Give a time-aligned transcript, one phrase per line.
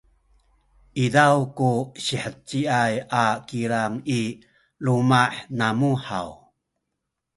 [1.03, 1.71] izaw ku
[2.03, 4.21] siheciay a kilang i
[4.83, 5.23] luma’
[5.57, 6.29] namu haw?